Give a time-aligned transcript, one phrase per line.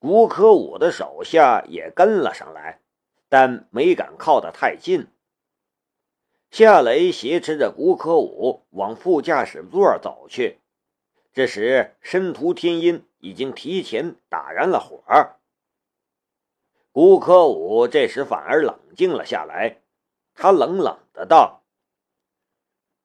[0.00, 2.80] 古可武的手下也跟了上来，
[3.28, 5.08] 但没敢靠得太近。
[6.50, 10.60] 夏雷挟持着古可武往副驾驶座走去，
[11.32, 15.02] 这时申屠天音已经提前打燃了火。
[16.92, 19.82] 古可武这时反而冷静了下来，
[20.32, 21.64] 他冷冷的道：“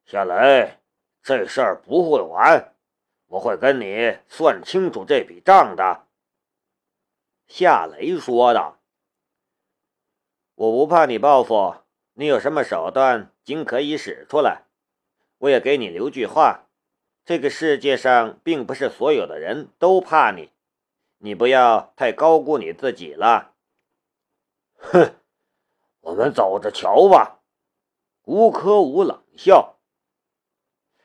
[0.05, 0.77] 夏雷，
[1.23, 2.75] 这事儿不会完，
[3.27, 6.02] 我会跟你算清楚这笔账的。”
[7.55, 8.79] 夏雷说道
[10.57, 11.75] ：“我不怕你报复，
[12.13, 14.63] 你有什么手段？”尽可以使出来。
[15.37, 16.67] 我也给你留句话：
[17.23, 20.49] 这个世界上并不是所有的人都怕你，
[21.19, 23.53] 你不要太高估你自己了。
[24.77, 25.13] 哼，
[26.01, 27.43] 我们走着瞧吧。
[28.23, 29.77] 吴科武冷笑。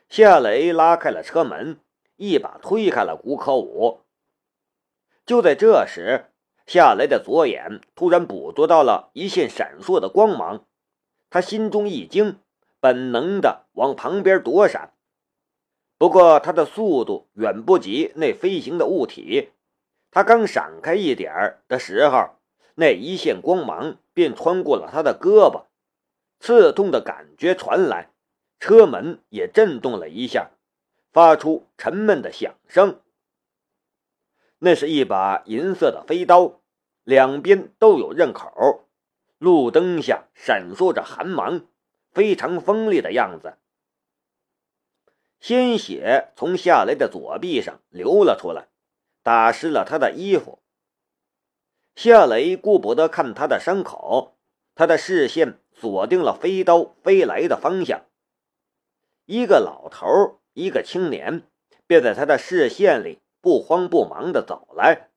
[0.09, 1.79] 夏雷拉开了车门，
[2.17, 4.01] 一把推开了吴科武。
[5.27, 6.33] 就在这时，
[6.69, 10.67] 下来的左眼突然捕捉到了一线闪烁的光芒。
[11.31, 12.39] 他心中一惊，
[12.79, 14.93] 本能的往旁边躲闪。
[15.97, 19.49] 不过他的速度远不及那飞行的物体。
[20.11, 22.37] 他刚闪开一点的时候，
[22.75, 25.65] 那一线光芒便穿过了他的胳膊，
[26.39, 28.11] 刺痛的感觉传来，
[28.61, 30.51] 车门也震动了一下，
[31.13, 33.01] 发出沉闷的响声。
[34.61, 36.58] 那是一把银色的飞刀，
[37.09, 38.85] 两边都有刃口。
[39.39, 41.63] 路灯下闪烁着寒芒，
[42.13, 43.57] 非常锋利的样子。
[45.41, 48.69] 鲜血从夏雷的左臂上流了出来，
[49.23, 50.59] 打湿了他的衣服。
[51.97, 54.37] 夏雷顾不得看他的伤口，
[54.75, 58.05] 他的视线锁定了飞刀飞来的方向。
[59.25, 61.45] 一个老头，一个青年，
[61.87, 65.09] 便在他的视线里不慌不忙地走来。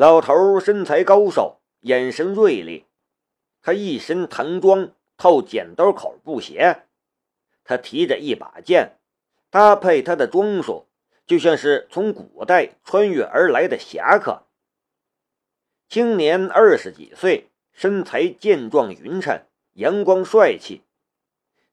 [0.00, 1.60] 老头身材高瘦。
[1.80, 2.86] 眼神锐利，
[3.60, 6.84] 他一身唐装，套剪刀口布鞋，
[7.64, 8.98] 他提着一把剑，
[9.50, 10.86] 搭配他的装束，
[11.26, 14.46] 就像是从古代穿越而来的侠客。
[15.86, 19.42] 青年二十几岁，身材健壮匀称，
[19.74, 20.80] 阳光帅气。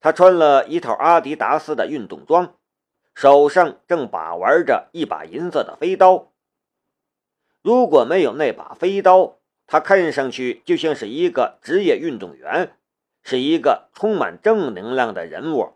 [0.01, 2.57] 他穿了一套阿迪达斯的运动装，
[3.15, 6.33] 手上正把玩着一把银色的飞刀。
[7.67, 12.77] 如果没有那把飞刀，他看上去就像是一个职业运动员，
[13.21, 15.73] 是一个充满正能量的人物。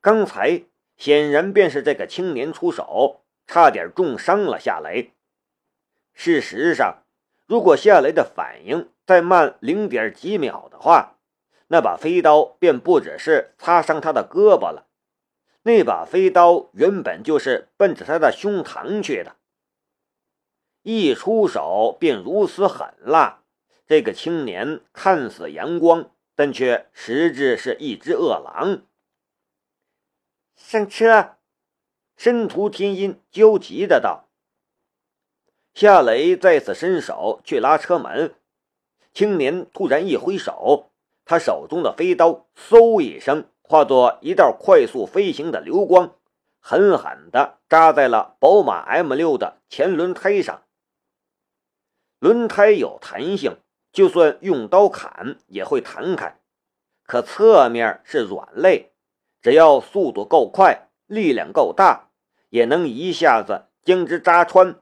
[0.00, 0.62] 刚才
[0.96, 5.10] 显然便是这个青年出手，差点重伤了夏雷。
[6.12, 7.02] 事实上，
[7.48, 11.16] 如果夏雷的反应再慢零点几秒的话，
[11.66, 14.86] 那把飞刀便不只是擦伤他的胳膊了，
[15.64, 19.34] 那把飞刀原本就是奔着他的胸膛去的。
[20.84, 23.42] 一出手便如此狠辣，
[23.86, 28.82] 这个青年看似阳光，但却实质是一只恶狼。
[30.54, 31.36] 上车！
[32.18, 34.28] 申屠天音焦急的道。
[35.72, 38.34] 夏雷再次伸手去拉车门，
[39.14, 40.90] 青年突然一挥手，
[41.24, 46.14] 他手中的飞刀嗖一声化作一道快速飞行的流光，
[46.60, 50.60] 狠狠的扎在了宝马 M 六的前轮胎上。
[52.24, 53.58] 轮胎有弹性，
[53.92, 56.40] 就算用刀砍也会弹开。
[57.02, 58.94] 可侧面是软肋，
[59.42, 62.08] 只要速度够快，力量够大，
[62.48, 64.80] 也能一下子将之扎穿。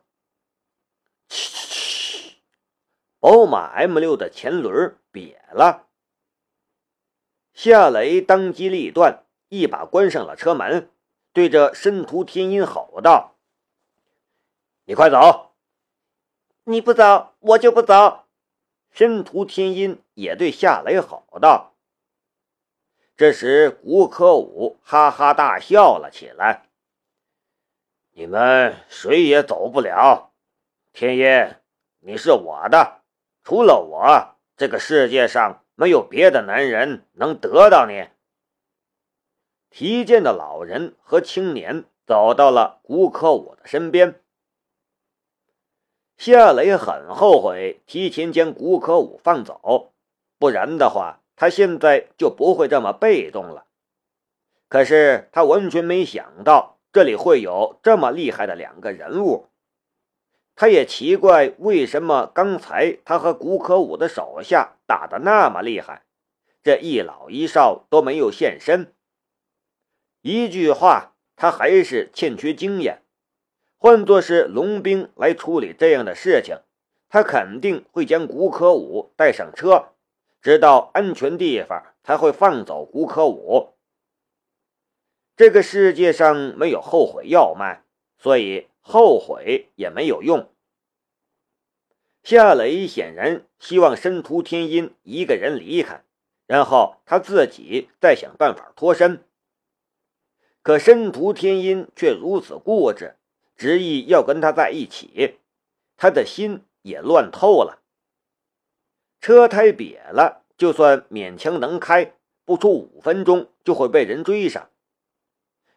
[1.29, 2.37] 嘘嘘，
[3.19, 5.89] 宝马 M6 的前轮瘪了。
[7.55, 10.93] 夏雷当机立断，一把关上了车门，
[11.33, 13.35] 对着申屠天音吼道
[14.87, 15.49] ：“你快走！”
[16.65, 18.25] 你不走，我就不走。
[18.91, 21.75] 申屠天音也对夏雷吼道。
[23.17, 26.69] 这时，古可武哈哈大笑了起来
[28.13, 30.33] ：“你们谁也走不了。
[30.93, 31.57] 天音，
[32.01, 33.03] 你是我的，
[33.43, 38.09] 除了我，这个世界上没有别的男人能得到你。”
[39.71, 44.22] 提剑的老人和青年走到了古可武的身边。
[46.17, 49.93] 夏雷很后悔提前将古可武放走，
[50.39, 53.67] 不然的话，他现在就不会这么被动了。
[54.69, 59.49] 可是他完全没想到这里会有这么厉害的两个人物。
[60.55, 66.05] 他也奇怪为什么刚才他和古可武的手下打的那么厉害，
[66.63, 68.95] 这一老一少都没有现身。
[70.21, 73.03] 一句话，他还是欠缺经验。
[73.83, 76.61] 换作是龙兵来处理这样的事情，
[77.09, 79.89] 他肯定会将古可武带上车，
[80.41, 83.71] 直到安全地方才会放走古可武。
[85.35, 87.83] 这个世界上没有后悔药卖，
[88.19, 90.49] 所以后悔也没有用。
[92.23, 96.05] 夏雷显然希望申屠天音一个人离开，
[96.47, 99.25] 然后他自己再想办法脱身。
[100.63, 103.17] 可申屠天音却如此固执，
[103.63, 105.39] 执意要跟他在一起，
[105.97, 107.79] 他的心也乱透了。
[109.21, 114.69] 车胎瘪了，就算勉强能开，不出五分钟就会被人追上。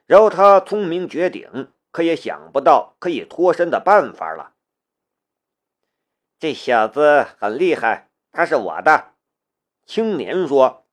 [0.08, 4.56] 然后他聪明绝顶，可也想不到可以脱身的办法了。
[6.40, 9.14] 这小子很厉害，他是我的。
[9.86, 10.88] 青年说：“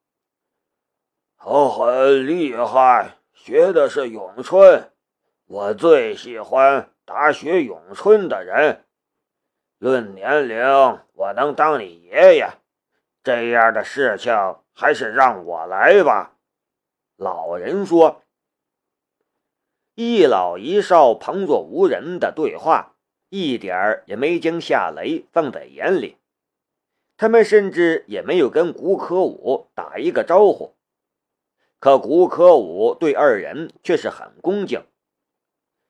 [1.39, 4.92] 他很厉害，学的是咏春。
[5.53, 8.87] 我最喜欢打学咏春的人。
[9.77, 10.57] 论年龄，
[11.13, 12.49] 我能当你爷爷。
[13.23, 14.33] 这样的事情
[14.73, 16.39] 还是让我来吧。”
[17.19, 18.23] 老人说。
[19.95, 22.95] 一老一少旁若无人的对话，
[23.29, 26.17] 一点儿也没将夏雷放在眼里。
[27.19, 30.75] 他们甚至也没有跟古可武打一个招呼。
[31.79, 34.83] 可古可武对二人却是很恭敬，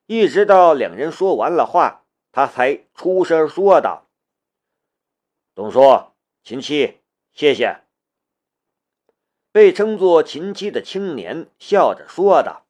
[0.05, 4.07] 一直到两人说完了话，他才出声说道
[5.55, 6.11] ：“董叔，
[6.43, 7.01] 秦七，
[7.31, 7.81] 谢谢。”
[9.53, 12.65] 被称作秦七的青年笑着说道。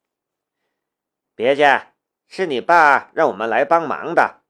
[1.34, 1.88] 别介，
[2.28, 4.42] 是你爸让我们来帮忙的。”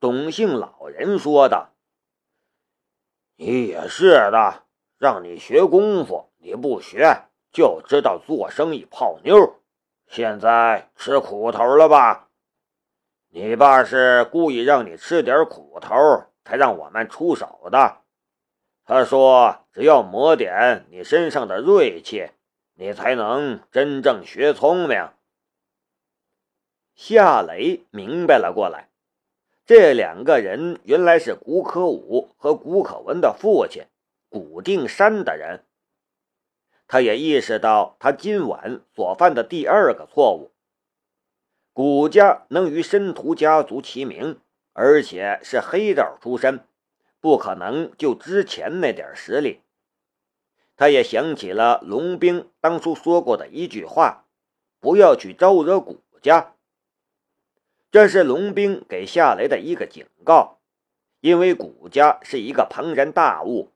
[0.00, 1.74] 董姓老人说道。
[3.36, 4.64] “你也是的，
[4.98, 9.61] 让你学功夫，你不学，就知道做生意泡妞，
[10.12, 12.28] 现在吃苦头了吧？
[13.30, 15.96] 你爸是故意让你吃点苦头，
[16.44, 18.02] 才让我们出手的。
[18.84, 22.28] 他说，只要磨点你身上的锐气，
[22.74, 25.08] 你才能真正学聪明。”
[26.94, 28.90] 夏雷明白了过来，
[29.64, 33.86] 这两个人原来是古可武和古可文的父亲
[34.28, 35.64] 古定山的人。
[36.92, 40.50] 他也意识到他今晚所犯的第二个错误：
[41.72, 44.38] 古家能与申屠家族齐名，
[44.74, 46.66] 而且是黑道出身，
[47.18, 49.62] 不可能就之前那点实力。
[50.76, 54.26] 他也想起了龙兵当初说过的一句话
[54.78, 56.52] ：“不要去招惹古家。”
[57.90, 60.58] 这是龙兵给夏雷的一个警告，
[61.20, 63.71] 因为古家是一个庞然大物，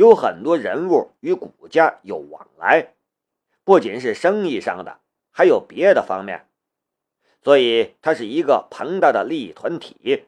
[0.00, 2.94] 有很多人物与古家有往来，
[3.64, 4.98] 不仅是生意上的，
[5.30, 6.48] 还有别的方面，
[7.42, 10.24] 所以它是一个庞大的利益团体。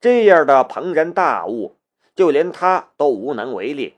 [0.00, 1.76] 这样的庞然大物，
[2.16, 3.94] 就连他都无能为力，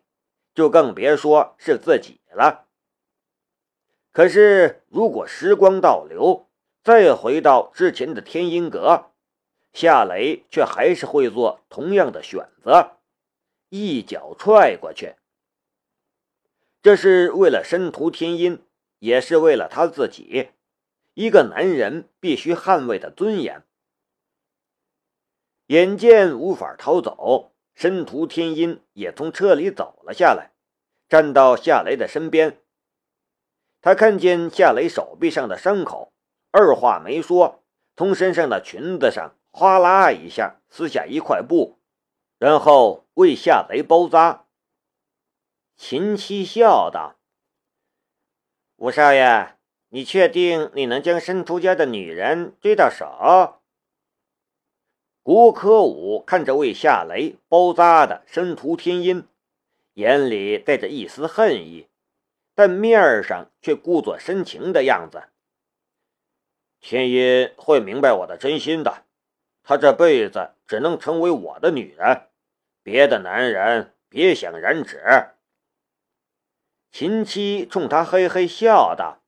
[0.55, 2.67] 就更别说是自己了。
[4.13, 6.51] 可是，如果时光倒流，
[6.85, 9.07] 再回到之前的天音阁，
[9.73, 12.99] 夏雷却还是会做同样的选择，
[13.71, 15.15] 一脚踹过去。
[16.83, 18.63] 这是为了申屠天音，
[18.99, 20.51] 也是为了他自己，
[21.15, 23.65] 一个男人必须捍卫的尊严。
[25.67, 30.53] 眼见无法逃走，申屠天音也从车里走了下来，
[31.09, 32.61] 站到夏雷的身边。
[33.81, 36.13] 他看见夏雷手臂上的伤口。
[36.51, 37.63] 二话没说，
[37.95, 41.79] 从身上的裙子上哗啦一下撕下一块布，
[42.39, 44.47] 然后为夏雷包扎。
[45.77, 47.17] 秦七笑道
[48.77, 49.57] ：“五少爷，
[49.91, 53.61] 你确定你能将申屠家的女人追到手？”
[55.23, 59.29] 古可武看着为夏雷包扎的申屠天音，
[59.93, 61.89] 眼里带着一丝恨意，
[62.55, 65.25] 但面上却故作深情的样子。
[66.81, 69.05] 天音会明白我的真心的，
[69.63, 72.30] 她这辈子只能成为我的女人，
[72.91, 75.01] 别的男人别想染指。
[76.91, 79.23] 秦七冲他嘿嘿笑道：“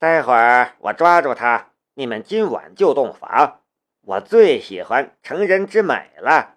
[0.00, 3.60] 待会儿我抓住他，你们今晚就洞房。
[4.00, 6.56] 我最喜欢成人之美了。”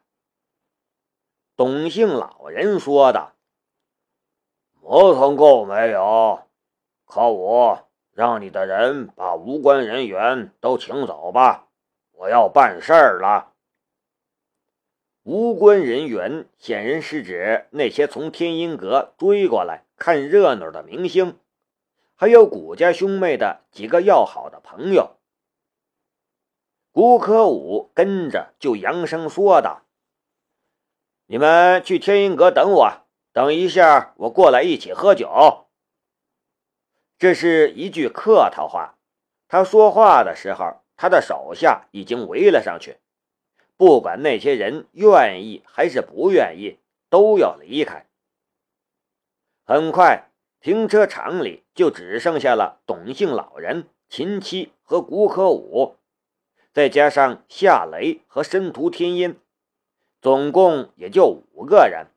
[1.58, 3.34] 董姓老人说道
[4.80, 6.48] ：“磨蹭够没有？
[7.04, 11.68] 可我。”让你的人把无关人员都请走吧，
[12.14, 13.52] 我要办事儿了。
[15.26, 21.40] 无关人员显然是指那些从天音阁追过来看热闹的明星，
[22.14, 25.16] 还有古家兄妹的几个要好的朋友。
[26.92, 29.82] 古可武跟着就扬声说道
[31.26, 32.92] ：“你们去天音阁等我，
[33.34, 35.66] 等一下我过来一起喝酒。”
[37.18, 39.00] 这是一句客套话。
[39.48, 42.98] 他说话的时候，他的手下已经围了上去，
[43.78, 46.80] 不管那些人愿意还是不愿意，
[47.10, 48.06] 都要离开。
[49.66, 55.96] 很快，停车场里就只剩下了董姓老人、秦七和古可武。
[56.72, 59.40] 再加上夏雷和申屠天音，
[60.22, 62.08] 总共也就五个人。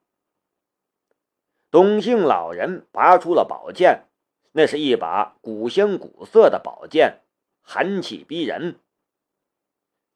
[1.71, 4.05] 董姓老人拔出了宝剑，
[4.53, 7.21] 那是一把古香古色的宝剑，
[7.63, 8.81] 寒气逼人。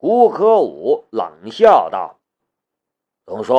[0.03, 2.19] 吴可武冷笑道
[3.25, 3.55] ：“董叔，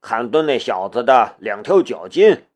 [0.00, 2.46] 砍断那小子的两条脚筋。”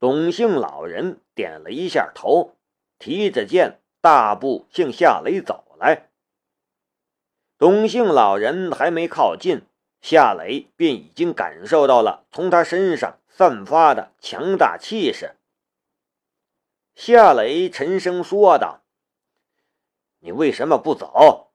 [0.00, 2.56] 董姓老人点了一下头，
[2.98, 6.10] 提着剑大步向夏雷走来。
[7.58, 9.62] 董姓老人还没靠近，
[10.00, 15.36] 夏雷便已经感受到了从他身上散发的强大气势。
[16.96, 18.82] 夏雷沉声说道
[20.18, 21.52] ：“你为什么不走？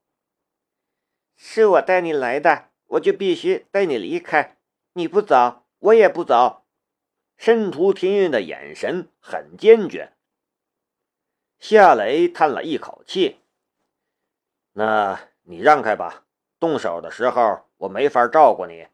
[1.42, 4.58] 是我带你来的，我就必须带你离开。
[4.94, 6.66] 你不走，我也不走。”
[7.38, 10.12] 申屠天运的眼神很坚决。
[11.58, 13.40] 夏雷叹了一口气
[14.74, 16.26] ：“那……”你让开吧，
[16.60, 18.86] 动手的时候我没法照顾你。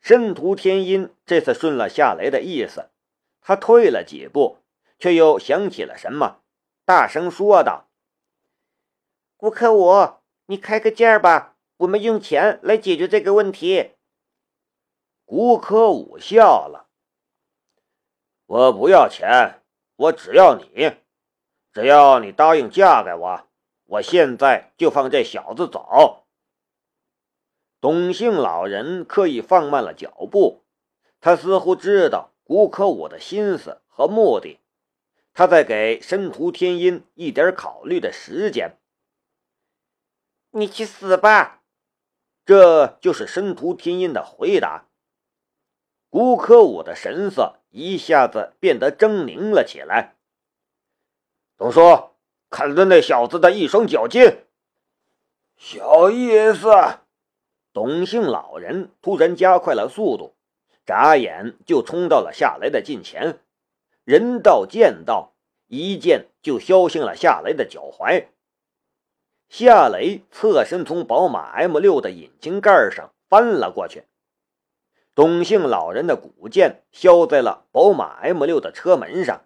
[0.00, 2.90] 申屠天音这次顺了夏雷的意思，
[3.40, 4.58] 他退了几步，
[5.00, 6.42] 却又想起了什么，
[6.84, 7.88] 大声说道
[9.36, 10.14] ：“顾可武，
[10.46, 13.92] 你开个价吧，我们用钱来解决这个问题。”
[15.26, 16.88] 顾可武笑了
[18.46, 19.62] ：“我不要钱，
[19.96, 20.92] 我只要你，
[21.72, 23.42] 只要你答应嫁给我。”
[23.88, 26.24] 我现在就放这小子走。
[27.80, 30.64] 董姓老人刻意放慢了脚步，
[31.20, 34.58] 他似乎知道古可武的心思和目的，
[35.32, 38.76] 他在给申屠天音一点考虑的时间。
[40.56, 41.60] 你去死吧！
[42.44, 44.86] 这就是申屠天音的回答。
[46.08, 50.16] 古可武的神色一下子变得狰狞了起来。
[51.56, 52.10] 董叔。
[52.48, 54.38] 看着那小子的一双脚筋，
[55.56, 56.70] 小意思。
[57.72, 60.36] 董姓老人突然加快了速度，
[60.86, 63.40] 眨眼就冲到了夏雷的近前，
[64.04, 65.32] 人到剑到，
[65.66, 68.26] 一剑就削向了夏雷的脚踝。
[69.48, 74.04] 夏雷侧身从宝马 M 六的引擎盖上翻了过去，
[75.14, 79.44] 董姓老人的古剑削在了宝马 M 六的车门上，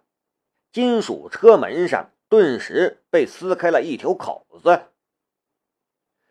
[0.72, 2.10] 金属车门上。
[2.30, 4.82] 顿时被撕开了一条口子。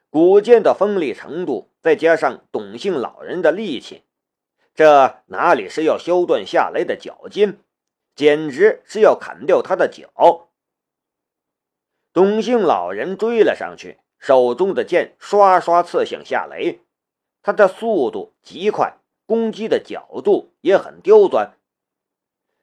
[0.10, 4.04] 古剑的锋利程度，再加上董姓老人的力气，
[4.74, 7.60] 这哪里是要削断夏雷的脚筋，
[8.16, 10.49] 简直是要砍掉他的脚。
[12.14, 16.80] 董姓老人追了上去，手中的剑刷刷刺向夏雷，
[17.42, 21.54] 他的速度极快，攻击的角度也很刁钻。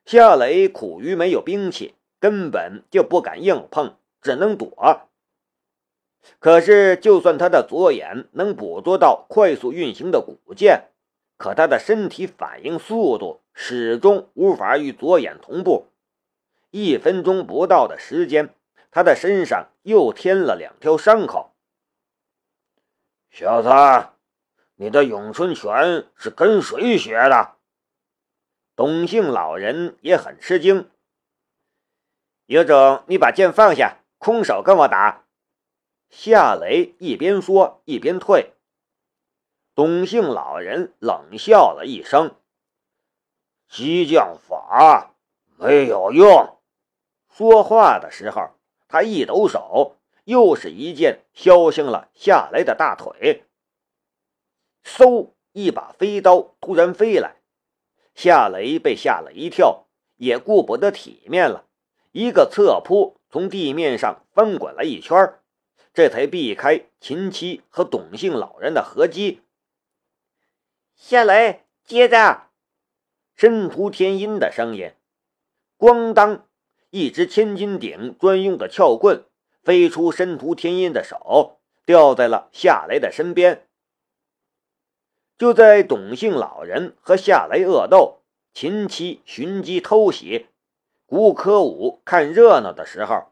[0.04, 1.94] 夏雷苦于没有兵器。
[2.18, 5.02] 根本就不敢硬碰，只能躲。
[6.40, 10.88] 可是，就算他的左眼能捕捉到快速运行的古剑，
[11.36, 15.88] 可他的身体反应速度始终无法与左眼同步。
[16.70, 18.48] 一分钟不到的时间，
[18.90, 21.54] 他的身上又添了两条伤口。
[23.30, 23.68] 小子，
[24.76, 27.56] 你的咏春拳是跟谁学的？
[28.74, 30.90] 董姓老人也很吃惊。
[32.46, 35.24] 有种，你把剑放下，空手跟我打！
[36.08, 38.54] 夏雷一边说一边退。
[39.74, 42.36] 董姓老人冷笑了一声
[43.68, 45.14] ：“激将法
[45.58, 46.58] 没有用。”
[47.28, 48.55] 说话的时候，
[48.88, 53.44] 他一抖手，又是一剑削向了夏雷的大腿。
[54.84, 55.30] 嗖！
[55.52, 57.36] 一把飞刀突然飞来，
[58.14, 61.64] 夏雷被吓了一跳，也顾不得体面了。
[62.12, 65.38] 一个侧扑，从地面上翻滚了一圈，
[65.94, 69.40] 这才避开秦七和董姓老人的合击。
[70.94, 72.48] 夏雷，接着！
[73.34, 74.92] 申屠天音的声音。
[75.78, 76.45] 咣当！
[76.96, 79.24] 一只千斤顶专用的撬棍
[79.62, 83.66] 飞出申屠天音的手，掉在了夏雷的身边。
[85.36, 88.22] 就在董姓老人和夏雷恶斗，
[88.54, 90.46] 秦七寻机偷袭。
[91.04, 93.26] 古可武看热闹的时候，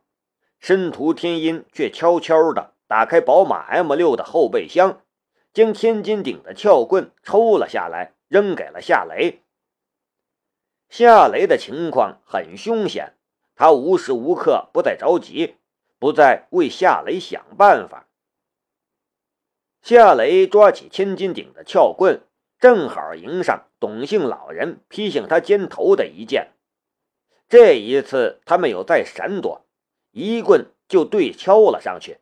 [0.61, 5.01] 申屠天音却悄悄地打开宝马 M 六的后备箱，
[5.55, 9.41] 将千斤顶的撬棍抽了下来，扔给了夏雷。
[10.91, 13.15] 夏雷的情况很凶险，
[13.55, 15.57] 他无时无刻不在着急，
[15.99, 18.09] 不在为夏雷想办法。
[19.83, 22.23] 夏雷抓起千斤顶的撬棍，
[22.59, 26.53] 正好迎上董姓老人劈向他肩头的一剑。
[27.49, 29.67] 这一次他没有再闪躲，
[30.11, 32.19] 一棍就对敲了上去。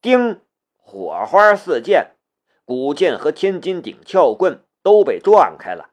[0.00, 0.40] 叮，
[0.76, 2.16] 火花四溅，
[2.64, 5.89] 古剑和千斤顶撬棍都被撞开了。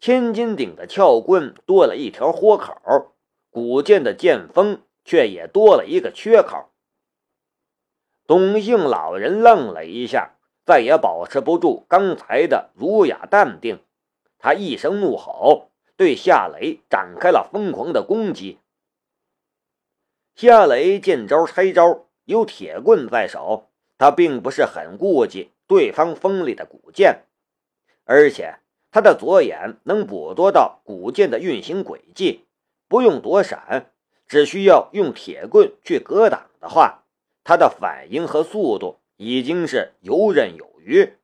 [0.00, 3.14] 千斤顶的撬棍多了一条豁口，
[3.50, 6.70] 古剑的剑锋却也多了一个缺口。
[8.26, 13.82] 董姓老人愣了一下，再也保持不住刚才的儒雅淡定。
[14.38, 18.58] 他一声怒吼，对夏雷展开了疯狂的攻击。
[20.36, 27.24] 夏雷见招拆招，有铁棍在手，他并不是很顾及对方锋利的古剑，
[28.04, 32.46] 而且他的左眼能捕捉到古剑的运行轨迹，
[32.88, 33.90] 不用躲闪，
[34.26, 37.04] 只需要用铁棍去格挡的话。
[37.44, 41.14] 他的反应和速度已经是游刃有余。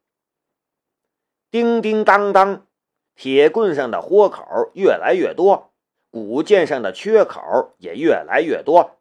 [1.51, 2.67] 叮叮当当，
[3.15, 5.71] 铁棍上的豁口越来越多，
[6.11, 8.99] 古剑上的缺口也越来越多。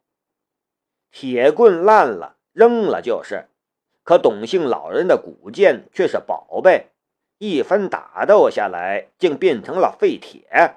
[1.10, 3.48] 铁棍烂了，扔了就是。
[4.02, 6.90] 可董姓老人的古剑却是宝贝，
[7.38, 10.76] 一番打斗下来，竟变成了废铁。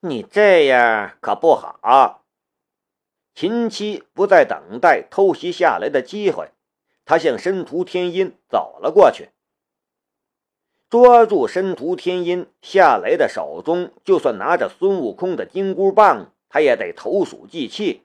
[0.00, 2.24] 你这样可不好。
[3.34, 6.50] 秦七不再等待偷袭下来的机会，
[7.04, 9.30] 他向申屠天音走了过去，
[10.90, 12.46] 抓住申屠天音。
[12.60, 18.02] 下来的手中就算拿着孙悟空的金箍棒，他也得投鼠忌器。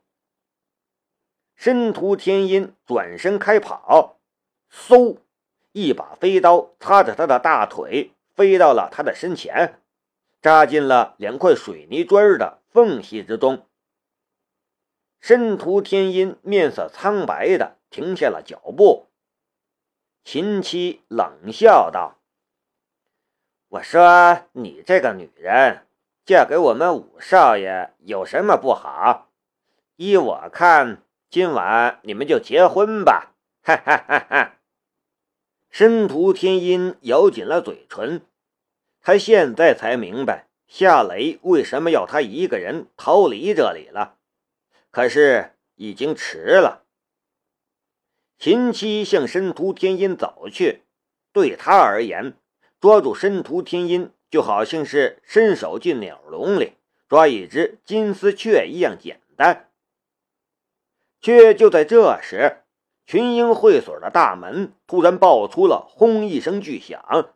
[1.56, 4.18] 申屠天音转身开跑，
[4.72, 5.18] 嗖，
[5.78, 9.80] 一把飞刀擦着他的大腿，飞到了他的身前，
[10.42, 13.68] 扎进了两块水泥砖的缝隙之中。
[15.20, 19.06] 申屠天音面色苍白的停下了脚步。
[20.24, 22.16] 秦七冷笑道
[23.70, 25.86] ：“我说你这个女人
[26.26, 29.30] 嫁给我们五少爷有什么不好？
[29.96, 34.57] 依我看，今晚你们就结婚吧！”哈哈哈哈！
[35.70, 38.22] 申屠天音咬紧了嘴唇，
[39.02, 44.18] 他现在才明白夏雷为什么要他一个人逃离这里了。
[44.92, 46.84] 可是已经迟了。
[48.40, 50.84] 秦七向申屠天音走去，
[51.32, 52.34] 对他而言，
[52.80, 56.74] 抓住申屠天音就好像是伸手进鸟笼里
[57.08, 59.70] 抓一只金丝雀一样简单。
[61.20, 62.64] 却就在这时，
[63.08, 67.30] 群英会所的大门突然爆出了轰一声巨响，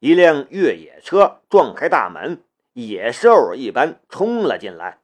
[0.00, 2.42] 一辆越野车撞开大门，
[2.74, 4.98] 野兽一般冲了进来。